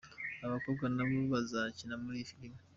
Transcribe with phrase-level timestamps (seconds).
[0.43, 2.59] Aba bakobwa nabo bazakina muri iyi filime.